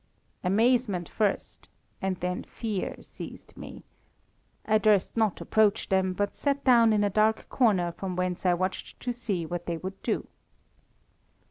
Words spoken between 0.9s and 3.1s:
first, and then fear,